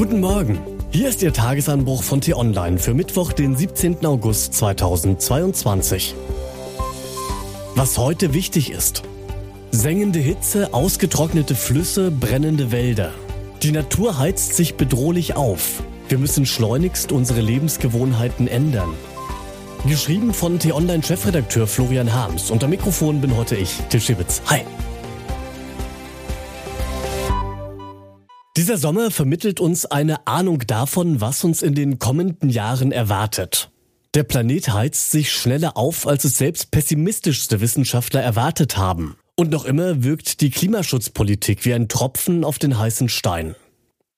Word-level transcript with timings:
Guten 0.00 0.20
Morgen. 0.20 0.58
Hier 0.92 1.10
ist 1.10 1.20
Ihr 1.20 1.30
Tagesanbruch 1.30 2.02
von 2.02 2.22
T-Online 2.22 2.78
für 2.78 2.94
Mittwoch, 2.94 3.34
den 3.34 3.54
17. 3.54 4.06
August 4.06 4.54
2022. 4.54 6.14
Was 7.74 7.98
heute 7.98 8.32
wichtig 8.32 8.70
ist. 8.70 9.02
Sengende 9.72 10.18
Hitze, 10.18 10.72
ausgetrocknete 10.72 11.54
Flüsse, 11.54 12.10
brennende 12.10 12.72
Wälder. 12.72 13.12
Die 13.62 13.72
Natur 13.72 14.16
heizt 14.16 14.56
sich 14.56 14.76
bedrohlich 14.76 15.36
auf. 15.36 15.82
Wir 16.08 16.16
müssen 16.16 16.46
schleunigst 16.46 17.12
unsere 17.12 17.42
Lebensgewohnheiten 17.42 18.48
ändern. 18.48 18.94
Geschrieben 19.86 20.32
von 20.32 20.58
T-Online-Chefredakteur 20.58 21.66
Florian 21.66 22.14
Harms. 22.14 22.50
Unter 22.50 22.68
Mikrofon 22.68 23.20
bin 23.20 23.36
heute 23.36 23.54
ich, 23.54 23.74
Til 23.90 24.00
Schibitz. 24.00 24.40
Hi. 24.46 24.62
Dieser 28.56 28.78
Sommer 28.78 29.12
vermittelt 29.12 29.60
uns 29.60 29.86
eine 29.86 30.26
Ahnung 30.26 30.66
davon, 30.66 31.20
was 31.20 31.44
uns 31.44 31.62
in 31.62 31.74
den 31.74 31.98
kommenden 32.00 32.50
Jahren 32.50 32.90
erwartet. 32.90 33.70
Der 34.14 34.24
Planet 34.24 34.70
heizt 34.70 35.12
sich 35.12 35.30
schneller 35.30 35.76
auf, 35.76 36.06
als 36.08 36.24
es 36.24 36.36
selbst 36.36 36.72
pessimistischste 36.72 37.60
Wissenschaftler 37.60 38.22
erwartet 38.22 38.76
haben. 38.76 39.16
Und 39.36 39.50
noch 39.50 39.64
immer 39.64 40.02
wirkt 40.02 40.40
die 40.40 40.50
Klimaschutzpolitik 40.50 41.64
wie 41.64 41.74
ein 41.74 41.88
Tropfen 41.88 42.42
auf 42.42 42.58
den 42.58 42.76
heißen 42.76 43.08
Stein. 43.08 43.54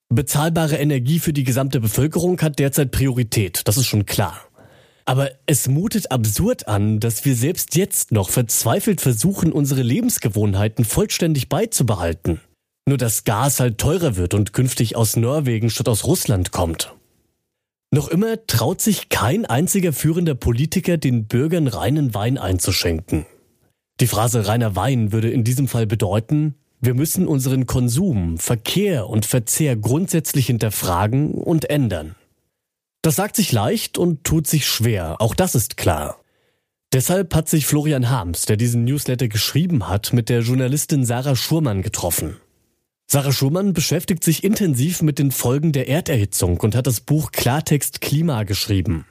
Bezahlbare 0.09 0.77
Energie 0.77 1.19
für 1.19 1.31
die 1.31 1.43
gesamte 1.43 1.79
Bevölkerung 1.79 2.41
hat 2.41 2.57
derzeit 2.57 2.91
Priorität, 2.91 3.61
das 3.65 3.77
ist 3.77 3.85
schon 3.85 4.07
klar. 4.07 4.41
Aber 5.05 5.29
es 5.45 5.67
mutet 5.67 6.11
absurd 6.11 6.67
an, 6.67 6.99
dass 6.99 7.23
wir 7.23 7.35
selbst 7.35 7.75
jetzt 7.75 8.11
noch 8.11 8.31
verzweifelt 8.31 8.99
versuchen, 8.99 9.51
unsere 9.51 9.83
Lebensgewohnheiten 9.83 10.85
vollständig 10.85 11.49
beizubehalten. 11.49 12.41
Nur 12.85 12.97
dass 12.97 13.23
Gas 13.23 13.59
halt 13.59 13.77
teurer 13.77 14.15
wird 14.17 14.33
und 14.33 14.53
künftig 14.53 14.95
aus 14.95 15.15
Norwegen 15.15 15.69
statt 15.69 15.87
aus 15.87 16.03
Russland 16.05 16.51
kommt. 16.51 16.93
Noch 17.91 18.07
immer 18.07 18.45
traut 18.47 18.81
sich 18.81 19.09
kein 19.09 19.45
einziger 19.45 19.93
führender 19.93 20.35
Politiker, 20.35 20.97
den 20.97 21.27
Bürgern 21.27 21.67
reinen 21.67 22.13
Wein 22.13 22.37
einzuschenken. 22.37 23.25
Die 23.99 24.07
Phrase 24.07 24.47
reiner 24.47 24.75
Wein 24.75 25.11
würde 25.11 25.29
in 25.29 25.43
diesem 25.43 25.67
Fall 25.67 25.85
bedeuten, 25.85 26.55
wir 26.81 26.95
müssen 26.95 27.27
unseren 27.27 27.65
Konsum, 27.65 28.37
Verkehr 28.39 29.07
und 29.07 29.25
Verzehr 29.25 29.77
grundsätzlich 29.77 30.47
hinterfragen 30.47 31.35
und 31.35 31.69
ändern. 31.69 32.15
Das 33.01 33.15
sagt 33.15 33.35
sich 33.35 33.51
leicht 33.51 33.97
und 33.97 34.23
tut 34.23 34.47
sich 34.47 34.65
schwer, 34.65 35.21
auch 35.21 35.35
das 35.35 35.55
ist 35.55 35.77
klar. 35.77 36.19
Deshalb 36.93 37.35
hat 37.35 37.47
sich 37.47 37.65
Florian 37.65 38.09
Harms, 38.09 38.45
der 38.45 38.57
diesen 38.57 38.83
Newsletter 38.83 39.27
geschrieben 39.27 39.87
hat, 39.87 40.13
mit 40.13 40.29
der 40.29 40.41
Journalistin 40.41 41.05
Sarah 41.05 41.35
Schurmann 41.35 41.83
getroffen. 41.83 42.37
Sarah 43.13 43.31
Schumann 43.31 43.73
beschäftigt 43.73 44.23
sich 44.23 44.43
intensiv 44.43 45.03
mit 45.03 45.19
den 45.19 45.29
Folgen 45.29 45.71
der 45.71 45.87
Erderhitzung 45.87 46.59
und 46.61 46.75
hat 46.75 46.87
das 46.87 46.99
Buch 46.99 47.31
Klartext 47.31 48.01
Klima 48.01 48.41
geschrieben. 48.41 49.05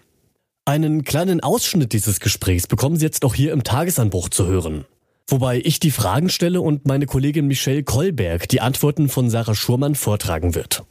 Einen 0.64 1.04
kleinen 1.04 1.38
Ausschnitt 1.38 1.92
dieses 1.92 2.18
Gesprächs 2.18 2.66
bekommen 2.66 2.96
Sie 2.96 3.04
jetzt 3.04 3.24
auch 3.24 3.32
hier 3.32 3.52
im 3.52 3.62
Tagesanbruch 3.62 4.28
zu 4.28 4.44
hören. 4.44 4.86
Wobei 5.28 5.60
ich 5.64 5.78
die 5.78 5.92
Fragen 5.92 6.30
stelle 6.30 6.60
und 6.60 6.84
meine 6.84 7.06
Kollegin 7.06 7.46
Michelle 7.46 7.84
Kolberg 7.84 8.48
die 8.48 8.60
Antworten 8.60 9.08
von 9.08 9.30
Sarah 9.30 9.54
Schurmann 9.54 9.94
vortragen 9.94 10.56
wird. 10.56 10.82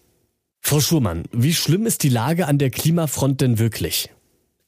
Frau 0.61 0.79
Schurmann, 0.79 1.25
wie 1.33 1.53
schlimm 1.53 1.85
ist 1.85 2.03
die 2.03 2.09
Lage 2.09 2.47
an 2.47 2.59
der 2.59 2.69
Klimafront 2.69 3.41
denn 3.41 3.59
wirklich? 3.59 4.09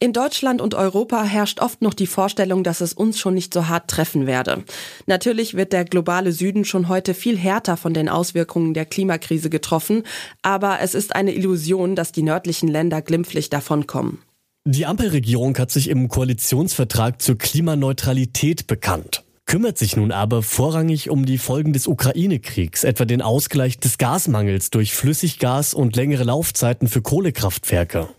In 0.04 0.12
Deutschland 0.12 0.60
und 0.60 0.76
Europa 0.76 1.24
herrscht 1.24 1.62
oft 1.62 1.82
noch 1.82 1.94
die 1.94 2.08
Vorstellung, 2.08 2.66
dass 2.66 2.82
es 2.82 2.92
uns 2.92 3.18
schon 3.18 3.36
nicht 3.36 3.54
so 3.54 3.70
hart 3.70 3.90
treffen 3.90 4.28
werde. 4.28 4.66
Natürlich 5.06 5.54
wird 5.54 5.72
der 5.72 5.86
globale 5.86 6.34
Süden 6.34 6.66
schon 6.66 6.90
heute 6.90 7.14
viel 7.14 7.38
härter 7.38 7.78
von 7.78 7.94
den 7.94 8.10
Auswirkungen 8.10 8.74
der 8.74 8.86
Klimakrise 8.86 9.50
getroffen, 9.50 10.04
aber 10.42 10.82
es 10.82 10.94
ist 10.94 11.16
eine 11.16 11.34
Illusion, 11.34 11.96
dass 11.96 12.12
die 12.12 12.22
nördlichen 12.22 12.68
Länder 12.68 13.02
glimpflich 13.02 13.50
davonkommen. 13.50 14.20
Die 14.66 14.86
Ampelregierung 14.86 15.58
hat 15.58 15.72
sich 15.72 15.88
im 15.88 16.10
Koalitionsvertrag 16.10 17.22
zur 17.22 17.38
Klimaneutralität 17.38 18.68
bekannt 18.68 19.24
kümmert 19.46 19.78
sich 19.78 19.98
nun 19.98 20.12
aber 20.12 20.42
vorrangig 20.42 21.10
um 21.10 21.26
die 21.26 21.38
Folgen 21.38 21.74
des 21.74 21.86
Ukraine-Kriegs, 21.86 22.84
etwa 22.84 23.06
den 23.06 23.22
Ausgleich 23.22 23.78
des 23.78 23.98
Gasmangels 23.98 24.70
durch 24.72 24.94
Flüssiggas 24.94 25.74
und 25.74 25.96
längere 25.96 26.24
Laufzeiten 26.24 26.88
für 26.88 27.02
Kohlekraftwerke. 27.02 28.10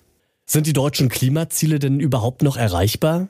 Sind 0.46 0.66
die 0.66 0.72
deutschen 0.72 1.08
Klimaziele 1.08 1.78
denn 1.78 2.00
überhaupt 2.00 2.42
noch 2.42 2.56
erreichbar? 2.56 3.28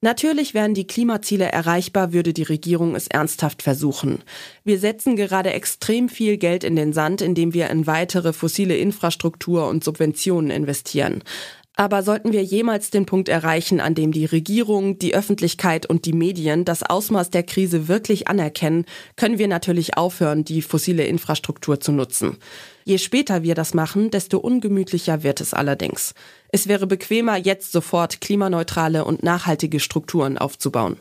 Natürlich 0.00 0.54
wären 0.54 0.74
die 0.74 0.86
Klimaziele 0.86 1.46
erreichbar, 1.46 2.12
würde 2.12 2.32
die 2.32 2.44
Regierung 2.44 2.94
es 2.94 3.08
ernsthaft 3.08 3.62
versuchen. 3.62 4.22
Wir 4.62 4.78
setzen 4.78 5.16
gerade 5.16 5.52
extrem 5.52 6.08
viel 6.08 6.36
Geld 6.36 6.62
in 6.62 6.76
den 6.76 6.92
Sand, 6.92 7.20
indem 7.20 7.52
wir 7.52 7.68
in 7.68 7.88
weitere 7.88 8.32
fossile 8.32 8.76
Infrastruktur 8.76 9.66
und 9.66 9.82
Subventionen 9.82 10.50
investieren. 10.52 11.24
Aber 11.80 12.02
sollten 12.02 12.32
wir 12.32 12.42
jemals 12.42 12.90
den 12.90 13.06
Punkt 13.06 13.28
erreichen, 13.28 13.78
an 13.80 13.94
dem 13.94 14.10
die 14.10 14.24
Regierung, 14.24 14.98
die 14.98 15.14
Öffentlichkeit 15.14 15.86
und 15.86 16.06
die 16.06 16.12
Medien 16.12 16.64
das 16.64 16.82
Ausmaß 16.82 17.30
der 17.30 17.44
Krise 17.44 17.86
wirklich 17.86 18.26
anerkennen, 18.26 18.84
können 19.14 19.38
wir 19.38 19.46
natürlich 19.46 19.96
aufhören, 19.96 20.42
die 20.42 20.60
fossile 20.60 21.04
Infrastruktur 21.04 21.78
zu 21.78 21.92
nutzen. 21.92 22.38
Je 22.84 22.98
später 22.98 23.44
wir 23.44 23.54
das 23.54 23.74
machen, 23.74 24.10
desto 24.10 24.38
ungemütlicher 24.38 25.22
wird 25.22 25.40
es 25.40 25.54
allerdings. 25.54 26.14
Es 26.50 26.66
wäre 26.66 26.88
bequemer, 26.88 27.36
jetzt 27.36 27.70
sofort 27.70 28.20
klimaneutrale 28.20 29.04
und 29.04 29.22
nachhaltige 29.22 29.78
Strukturen 29.78 30.36
aufzubauen. 30.36 30.96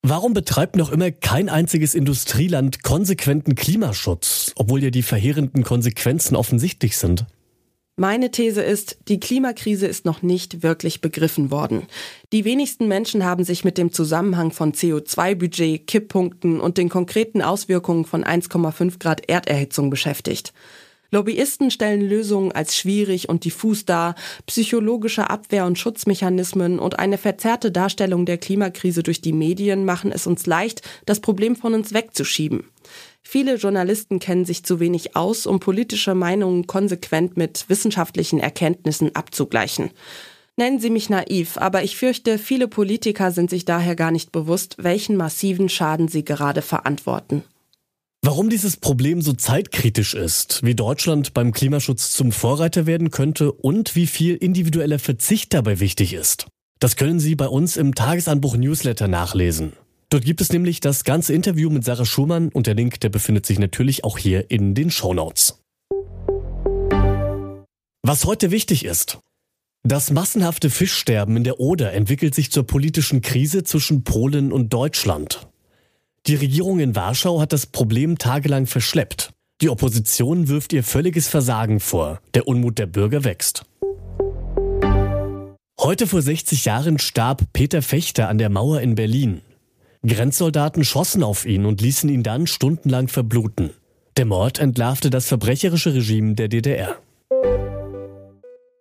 Warum 0.00 0.32
betreibt 0.32 0.76
noch 0.76 0.90
immer 0.90 1.10
kein 1.10 1.50
einziges 1.50 1.94
Industrieland 1.94 2.82
konsequenten 2.82 3.56
Klimaschutz, 3.56 4.52
obwohl 4.54 4.82
ja 4.82 4.88
die 4.88 5.02
verheerenden 5.02 5.64
Konsequenzen 5.64 6.34
offensichtlich 6.34 6.96
sind? 6.96 7.26
Meine 8.00 8.30
These 8.30 8.62
ist, 8.62 8.96
die 9.08 9.18
Klimakrise 9.18 9.88
ist 9.88 10.04
noch 10.04 10.22
nicht 10.22 10.62
wirklich 10.62 11.00
begriffen 11.00 11.50
worden. 11.50 11.88
Die 12.32 12.44
wenigsten 12.44 12.86
Menschen 12.86 13.24
haben 13.24 13.42
sich 13.42 13.64
mit 13.64 13.76
dem 13.76 13.92
Zusammenhang 13.92 14.52
von 14.52 14.72
CO2-Budget, 14.72 15.84
Kipppunkten 15.84 16.60
und 16.60 16.78
den 16.78 16.90
konkreten 16.90 17.42
Auswirkungen 17.42 18.04
von 18.04 18.22
1,5 18.22 19.00
Grad 19.00 19.28
Erderhitzung 19.28 19.90
beschäftigt. 19.90 20.52
Lobbyisten 21.10 21.72
stellen 21.72 22.02
Lösungen 22.02 22.52
als 22.52 22.76
schwierig 22.76 23.28
und 23.28 23.44
diffus 23.44 23.84
dar, 23.84 24.14
psychologische 24.46 25.28
Abwehr- 25.28 25.66
und 25.66 25.76
Schutzmechanismen 25.76 26.78
und 26.78 27.00
eine 27.00 27.18
verzerrte 27.18 27.72
Darstellung 27.72 28.26
der 28.26 28.38
Klimakrise 28.38 29.02
durch 29.02 29.22
die 29.22 29.32
Medien 29.32 29.84
machen 29.84 30.12
es 30.12 30.28
uns 30.28 30.46
leicht, 30.46 30.82
das 31.04 31.18
Problem 31.18 31.56
von 31.56 31.74
uns 31.74 31.92
wegzuschieben. 31.92 32.62
Viele 33.30 33.56
Journalisten 33.56 34.20
kennen 34.20 34.46
sich 34.46 34.64
zu 34.64 34.80
wenig 34.80 35.14
aus, 35.14 35.44
um 35.44 35.60
politische 35.60 36.14
Meinungen 36.14 36.66
konsequent 36.66 37.36
mit 37.36 37.66
wissenschaftlichen 37.68 38.40
Erkenntnissen 38.40 39.14
abzugleichen. 39.14 39.90
Nennen 40.56 40.80
Sie 40.80 40.88
mich 40.88 41.10
naiv, 41.10 41.58
aber 41.58 41.82
ich 41.82 41.98
fürchte, 41.98 42.38
viele 42.38 42.68
Politiker 42.68 43.30
sind 43.30 43.50
sich 43.50 43.66
daher 43.66 43.96
gar 43.96 44.12
nicht 44.12 44.32
bewusst, 44.32 44.76
welchen 44.78 45.16
massiven 45.18 45.68
Schaden 45.68 46.08
sie 46.08 46.24
gerade 46.24 46.62
verantworten. 46.62 47.44
Warum 48.22 48.48
dieses 48.48 48.78
Problem 48.78 49.20
so 49.20 49.34
zeitkritisch 49.34 50.14
ist, 50.14 50.62
wie 50.62 50.74
Deutschland 50.74 51.34
beim 51.34 51.52
Klimaschutz 51.52 52.12
zum 52.12 52.32
Vorreiter 52.32 52.86
werden 52.86 53.10
könnte 53.10 53.52
und 53.52 53.94
wie 53.94 54.06
viel 54.06 54.36
individueller 54.36 54.98
Verzicht 54.98 55.52
dabei 55.52 55.80
wichtig 55.80 56.14
ist, 56.14 56.46
das 56.80 56.96
können 56.96 57.20
Sie 57.20 57.34
bei 57.34 57.48
uns 57.48 57.76
im 57.76 57.94
Tagesanbruch 57.94 58.56
Newsletter 58.56 59.06
nachlesen. 59.06 59.74
Dort 60.10 60.24
gibt 60.24 60.40
es 60.40 60.52
nämlich 60.52 60.80
das 60.80 61.04
ganze 61.04 61.34
Interview 61.34 61.68
mit 61.68 61.84
Sarah 61.84 62.06
Schumann 62.06 62.48
und 62.48 62.66
der 62.66 62.74
Link, 62.74 63.00
der 63.00 63.10
befindet 63.10 63.44
sich 63.44 63.58
natürlich 63.58 64.04
auch 64.04 64.16
hier 64.16 64.50
in 64.50 64.74
den 64.74 64.90
Show 64.90 65.12
Notes. 65.12 65.62
Was 68.02 68.24
heute 68.24 68.50
wichtig 68.50 68.86
ist. 68.86 69.18
Das 69.82 70.10
massenhafte 70.10 70.70
Fischsterben 70.70 71.36
in 71.36 71.44
der 71.44 71.60
Oder 71.60 71.92
entwickelt 71.92 72.34
sich 72.34 72.50
zur 72.50 72.66
politischen 72.66 73.20
Krise 73.20 73.64
zwischen 73.64 74.02
Polen 74.02 74.50
und 74.50 74.72
Deutschland. 74.72 75.46
Die 76.26 76.34
Regierung 76.34 76.80
in 76.80 76.96
Warschau 76.96 77.40
hat 77.40 77.52
das 77.52 77.66
Problem 77.66 78.16
tagelang 78.18 78.66
verschleppt. 78.66 79.30
Die 79.60 79.68
Opposition 79.68 80.48
wirft 80.48 80.72
ihr 80.72 80.84
völliges 80.84 81.28
Versagen 81.28 81.80
vor. 81.80 82.20
Der 82.34 82.48
Unmut 82.48 82.78
der 82.78 82.86
Bürger 82.86 83.24
wächst. 83.24 83.64
Heute 85.80 86.06
vor 86.06 86.22
60 86.22 86.64
Jahren 86.64 86.98
starb 86.98 87.52
Peter 87.52 87.82
Fechter 87.82 88.28
an 88.28 88.38
der 88.38 88.48
Mauer 88.48 88.80
in 88.80 88.94
Berlin. 88.94 89.42
Grenzsoldaten 90.06 90.84
schossen 90.84 91.22
auf 91.22 91.44
ihn 91.44 91.66
und 91.66 91.80
ließen 91.80 92.08
ihn 92.08 92.22
dann 92.22 92.46
stundenlang 92.46 93.08
verbluten. 93.08 93.70
Der 94.16 94.26
Mord 94.26 94.58
entlarvte 94.58 95.10
das 95.10 95.26
verbrecherische 95.26 95.94
Regime 95.94 96.34
der 96.34 96.48
DDR. 96.48 96.96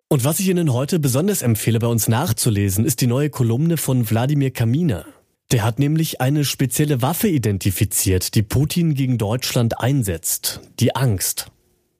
Und 0.10 0.24
was 0.24 0.40
ich 0.40 0.48
Ihnen 0.48 0.72
heute 0.74 1.00
besonders 1.00 1.42
empfehle, 1.42 1.80
bei 1.80 1.88
uns 1.88 2.08
nachzulesen, 2.08 2.86
ist 2.86 3.02
die 3.02 3.08
neue 3.08 3.30
Kolumne 3.30 3.78
von 3.78 4.10
Wladimir 4.10 4.52
Kaminer. 4.52 5.06
Der 5.52 5.64
hat 5.64 5.80
nämlich 5.80 6.22
eine 6.22 6.46
spezielle 6.46 7.02
Waffe 7.02 7.28
identifiziert, 7.28 8.36
die 8.36 8.42
Putin 8.42 8.94
gegen 8.94 9.18
Deutschland 9.18 9.80
einsetzt. 9.80 10.62
Die 10.80 10.96
Angst. 10.96 11.52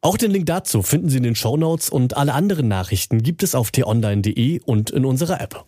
Auch 0.02 0.18
den 0.18 0.32
Link 0.32 0.46
dazu 0.46 0.84
finden 0.84 1.10
Sie 1.10 1.18
in 1.18 1.24
den 1.24 1.36
Show 1.36 1.58
Notes 1.58 1.90
und 1.90 2.16
alle 2.16 2.34
anderen 2.34 2.68
Nachrichten 2.68 3.24
gibt 3.24 3.44
es 3.44 3.56
auf 3.56 3.72
t-online.de 3.72 4.62
und 4.66 4.90
in 4.90 5.06
unserer 5.06 5.42
App. 5.42 5.66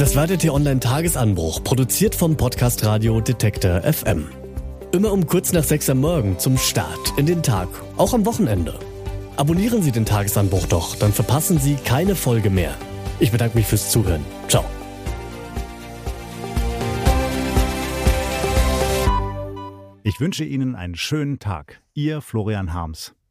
Das 0.00 0.16
war 0.16 0.26
der 0.26 0.38
T-Online-Tagesanbruch, 0.38 1.62
produziert 1.62 2.14
vom 2.14 2.34
Podcast 2.34 2.86
Radio 2.86 3.20
Detektor 3.20 3.82
FM. 3.82 4.28
Immer 4.92 5.12
um 5.12 5.26
kurz 5.26 5.52
nach 5.52 5.62
sechs 5.62 5.90
am 5.90 6.00
Morgen 6.00 6.38
zum 6.38 6.56
Start 6.56 7.12
in 7.18 7.26
den 7.26 7.42
Tag, 7.42 7.68
auch 7.98 8.14
am 8.14 8.24
Wochenende. 8.24 8.78
Abonnieren 9.36 9.82
Sie 9.82 9.92
den 9.92 10.06
Tagesanbruch 10.06 10.66
doch, 10.68 10.96
dann 10.96 11.12
verpassen 11.12 11.58
Sie 11.58 11.74
keine 11.74 12.14
Folge 12.14 12.48
mehr. 12.48 12.74
Ich 13.18 13.30
bedanke 13.30 13.58
mich 13.58 13.66
fürs 13.66 13.90
Zuhören. 13.90 14.24
Ciao. 14.48 14.64
Ich 20.02 20.18
wünsche 20.18 20.44
Ihnen 20.44 20.76
einen 20.76 20.94
schönen 20.94 21.40
Tag. 21.40 21.82
Ihr 21.92 22.22
Florian 22.22 22.72
Harms. 22.72 23.14